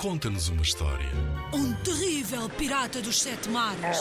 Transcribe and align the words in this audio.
Conta-nos 0.00 0.48
uma 0.48 0.62
história. 0.62 1.10
Um 1.52 1.74
terrível 1.74 2.48
pirata 2.48 3.02
dos 3.02 3.20
sete 3.20 3.50
mares. 3.50 3.98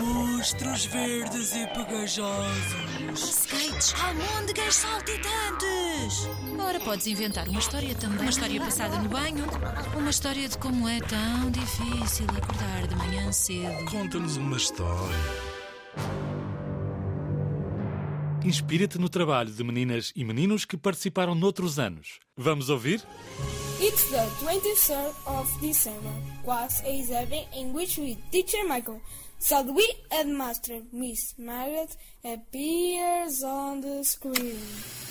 Monstros 0.00 0.86
verdes 0.86 1.54
e 1.54 1.66
pegajosos. 1.66 3.20
Skates, 3.44 3.94
almôndegas 4.00 4.76
saltitantes. 4.76 6.26
Ora, 6.58 6.80
podes 6.80 7.06
inventar 7.08 7.46
uma 7.46 7.58
história 7.58 7.94
também. 7.96 8.20
Uma 8.20 8.30
história 8.30 8.58
passada 8.58 8.98
no 9.00 9.10
banho. 9.10 9.44
Uma 9.98 10.08
história 10.08 10.48
de 10.48 10.56
como 10.56 10.88
é 10.88 10.98
tão 11.00 11.50
difícil 11.50 12.24
acordar 12.34 12.86
de 12.86 12.96
manhã 12.96 13.30
cedo. 13.30 13.84
Conta-nos 13.84 14.38
uma 14.38 14.56
história. 14.56 15.14
Inspira-te 18.42 18.98
no 18.98 19.10
trabalho 19.10 19.50
de 19.50 19.62
meninas 19.62 20.10
e 20.16 20.24
meninos 20.24 20.64
que 20.64 20.78
participaram 20.78 21.34
noutros 21.34 21.78
anos. 21.78 22.18
Vamos 22.34 22.70
ouvir? 22.70 23.04
It's 23.80 24.10
the 24.10 24.26
23rd 24.44 25.14
of 25.28 25.60
December, 25.60 26.12
class 26.42 26.82
A7 26.82 27.46
in 27.56 27.72
which 27.72 27.96
we, 27.96 28.16
teacher 28.32 28.66
Michael, 28.66 29.00
Sadwi 29.40 29.84
headmaster 30.10 30.80
Miss 30.92 31.34
Margaret 31.38 31.96
appears 32.24 33.44
on 33.44 33.80
the 33.80 34.02
screen. 34.02 34.58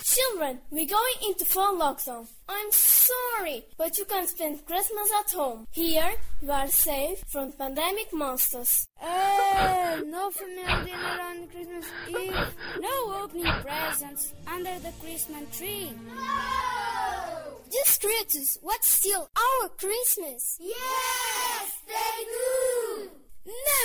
Children, 0.04 0.58
we're 0.70 0.84
going 0.86 1.18
into 1.26 1.46
full 1.46 1.78
lockdown. 1.80 2.26
I'm 2.46 2.70
sorry, 2.70 3.64
but 3.78 3.96
you 3.96 4.04
can 4.04 4.26
spend 4.26 4.66
Christmas 4.66 5.10
at 5.18 5.32
home. 5.32 5.66
Here, 5.70 6.12
you 6.42 6.50
are 6.50 6.68
safe 6.68 7.24
from 7.26 7.52
pandemic 7.52 8.12
monsters. 8.12 8.86
Uh, 9.00 10.02
no 10.04 10.30
family 10.30 10.84
dinner 10.84 11.22
on 11.22 11.48
Christmas 11.48 11.86
Eve. 12.06 12.54
No 12.80 13.22
opening 13.22 13.50
presents 13.62 14.34
under 14.46 14.78
the 14.80 14.92
Christmas 15.00 15.56
tree. 15.56 15.90
Just 17.70 18.00
creatures, 18.00 18.58
what's 18.62 18.88
steal 18.88 19.28
our 19.36 19.68
Christmas? 19.70 20.56
Yes, 20.60 21.72
they 21.86 22.24
do. 22.24 23.10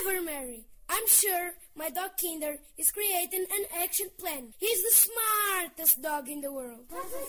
Never, 0.05 0.21
Mary. 0.21 0.65
I'm 0.89 1.07
sure 1.07 1.51
my 1.75 1.89
dog 1.89 2.11
Kinder 2.21 2.57
is 2.77 2.91
creating 2.91 3.45
an 3.51 3.65
action 3.81 4.07
plan. 4.19 4.53
He's 4.59 4.81
the 4.83 5.09
smartest 5.09 6.01
dog 6.01 6.29
in 6.29 6.41
the 6.41 6.51
world. 6.51 6.85
okay, 6.91 7.23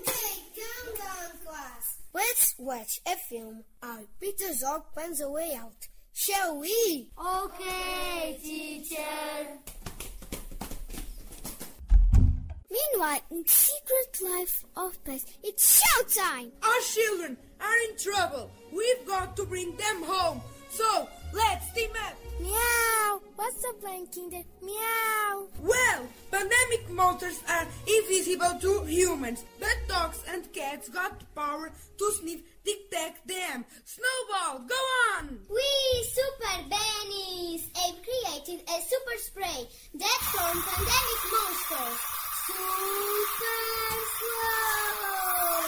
okay, 0.00 0.42
calm 0.56 0.94
down, 0.96 1.38
class. 1.44 1.98
Let's 2.12 2.54
watch 2.58 3.00
a 3.06 3.16
film. 3.16 3.64
Our 3.82 4.00
Peter's 4.20 4.60
dog 4.60 4.84
finds 4.94 5.20
a 5.20 5.28
way 5.30 5.54
out. 5.60 5.88
Shall 6.12 6.58
we? 6.58 7.10
Okay, 7.18 8.38
teacher. 8.42 9.63
Meanwhile, 12.92 13.20
in 13.30 13.46
Secret 13.46 14.20
Life 14.22 14.64
of 14.76 15.04
Pets, 15.04 15.26
it's 15.42 15.80
showtime! 15.80 16.50
Our 16.62 16.80
children 16.80 17.36
are 17.60 17.76
in 17.88 17.96
trouble. 17.96 18.50
We've 18.72 19.06
got 19.06 19.36
to 19.36 19.44
bring 19.44 19.76
them 19.76 20.02
home. 20.04 20.40
So, 20.70 21.08
let's 21.32 21.72
team 21.72 21.90
up. 22.06 22.14
Meow! 22.40 23.20
What's 23.36 23.62
the 23.62 23.74
plan, 23.80 24.06
Kinder? 24.12 24.42
Meow! 24.60 25.46
Well, 25.60 26.08
pandemic 26.32 26.90
monsters 26.90 27.40
are 27.48 27.66
invisible 27.86 28.58
to 28.60 28.84
humans, 28.86 29.44
but 29.60 29.76
dogs 29.88 30.22
and 30.28 30.52
cats 30.52 30.88
got 30.88 31.20
the 31.20 31.26
power 31.34 31.70
to 31.70 32.12
sniff, 32.18 32.40
detect 32.64 33.26
them. 33.28 33.64
Snowball, 33.84 34.66
go 34.66 34.80
on! 35.14 35.38
We 35.48 35.70
super 36.10 36.68
bunnies 36.68 37.70
have 37.74 37.96
created 38.02 38.68
a 38.68 38.82
super 38.82 39.18
spray 39.18 39.68
that 39.94 40.20
from 40.34 40.60
pandemic 40.60 41.22
monsters. 41.30 42.00
Super 42.46 43.94
slow 44.18 45.64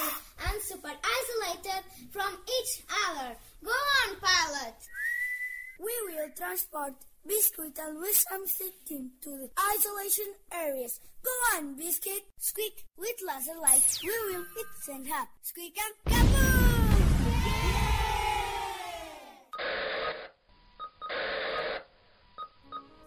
and 0.51 0.63
super 0.63 0.95
isolated 1.19 1.83
from 2.11 2.37
each 2.59 2.83
other. 3.09 3.37
Go 3.65 3.71
on, 3.71 4.17
pilot. 4.21 4.75
Transport 6.35 6.95
Biscuit 7.27 7.79
and 7.79 7.99
with 7.99 8.17
something 8.29 9.11
to 9.23 9.31
the 9.31 9.51
isolation 9.75 10.33
areas. 10.53 11.01
Go 11.23 11.31
on, 11.57 11.75
Biscuit. 11.77 12.23
Squeak 12.39 12.85
with 12.97 13.17
laser 13.27 13.59
lights. 13.61 14.03
We 14.03 14.11
will 14.11 14.45
hit 14.55 14.95
and 14.95 15.09
hop. 15.09 15.29
Squeak 15.43 15.77
and 15.77 15.95
kaboom! 16.15 16.57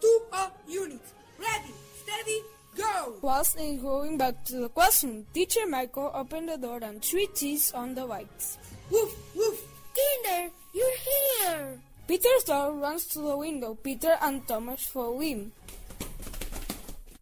Two 0.00 0.20
up 0.32 0.58
units. 0.68 1.12
Ready, 1.38 1.74
steady, 2.02 2.42
go! 2.76 3.14
Whilst 3.22 3.56
going 3.56 4.18
back 4.18 4.44
to 4.46 4.60
the 4.60 4.68
classroom, 4.68 5.26
teacher 5.32 5.66
Michael 5.66 6.10
opened 6.14 6.50
the 6.50 6.58
door 6.58 6.80
and 6.82 7.02
three 7.02 7.28
teeth 7.34 7.72
on 7.74 7.94
the 7.94 8.06
whites. 8.06 8.58
Woof, 8.90 9.16
woof. 9.34 9.66
Kinder, 9.96 10.52
you're 10.72 10.98
here! 10.98 11.80
Peter's 12.10 12.42
dog 12.42 12.82
runs 12.82 13.06
to 13.06 13.20
the 13.20 13.36
window. 13.36 13.72
Peter 13.76 14.18
and 14.20 14.42
Thomas 14.48 14.84
follow 14.86 15.20
him. 15.20 15.52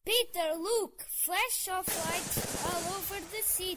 Peter, 0.03 0.49
look! 0.57 1.05
Flash 1.11 1.69
of 1.69 1.85
lights 2.09 2.65
all 2.65 2.97
over 2.97 3.21
the 3.21 3.43
city. 3.45 3.77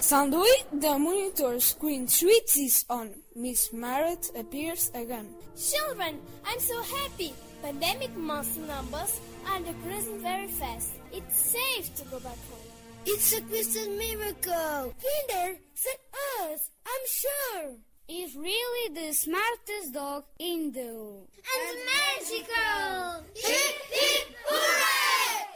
Suddenly, 0.00 0.50
the 0.72 0.98
monitor 0.98 1.60
screen 1.60 2.08
switches 2.08 2.84
on. 2.90 3.14
Miss 3.36 3.72
Margaret 3.72 4.28
appears 4.34 4.90
again. 4.92 5.28
Children, 5.54 6.18
I'm 6.44 6.58
so 6.58 6.82
happy! 6.82 7.32
Pandemic 7.62 8.10
monster 8.16 8.58
numbers 8.66 9.20
are 9.46 9.60
decreasing 9.60 10.18
very 10.18 10.48
fast. 10.48 10.94
It's 11.12 11.54
safe 11.54 11.94
to 11.94 12.04
go 12.06 12.18
back 12.18 12.42
home. 12.50 12.66
It's 13.06 13.32
a 13.32 13.40
Christmas 13.42 13.86
miracle! 13.86 14.92
Kinder, 14.98 15.58
send 15.74 15.98
us! 16.42 16.70
I'm 16.84 17.04
sure! 17.06 17.93
Is 18.06 18.36
really 18.36 18.92
the 18.92 19.14
smartest 19.14 19.94
dog 19.94 20.24
in 20.38 20.72
the 20.72 20.92
world. 20.92 21.26
And 21.40 21.78
magical! 21.88 23.24
Hip, 23.34 23.76
hip, 23.90 24.28
hooray! 24.44 25.48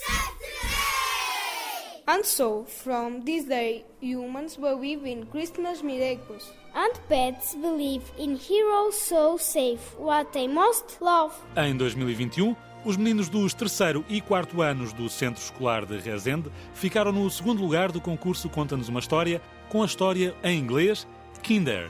Saturday! 0.00 2.00
And 2.08 2.24
so, 2.24 2.64
from 2.64 3.26
this 3.26 3.44
day, 3.44 3.84
humans 4.00 4.56
believe 4.56 5.04
in 5.04 5.26
Christmas 5.26 5.82
miracles. 5.82 6.50
And 6.74 6.98
pets 7.10 7.54
believe 7.54 8.10
in 8.18 8.36
heroes 8.36 8.98
so 8.98 9.36
safe, 9.36 9.98
what 9.98 10.32
they 10.32 10.48
most 10.48 11.02
love. 11.02 11.34
Em 11.58 11.76
2021, 11.76 12.56
os 12.86 12.96
meninos 12.96 13.28
dos 13.28 13.52
terceiro 13.52 14.02
e 14.08 14.22
quarto 14.22 14.62
anos 14.62 14.94
do 14.94 15.10
Centro 15.10 15.42
Escolar 15.42 15.84
de 15.84 15.98
Rezende 15.98 16.50
ficaram 16.72 17.12
no 17.12 17.30
segundo 17.30 17.60
lugar 17.60 17.92
do 17.92 18.00
concurso 18.00 18.48
Conta-nos 18.48 18.88
uma 18.88 19.00
História, 19.00 19.42
com 19.68 19.82
a 19.82 19.86
história 19.86 20.34
em 20.42 20.58
inglês 20.58 21.06
Kinder. 21.46 21.88